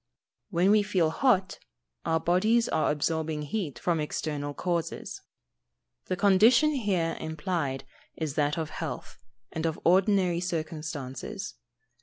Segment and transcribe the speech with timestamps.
[0.49, 1.59] _When we feel hot,
[2.05, 5.21] our bodies are absorbing heat from external causes.
[6.05, 7.83] The condition here implied
[8.15, 9.19] is that of health,
[9.51, 11.53] and of ordinary circumstances.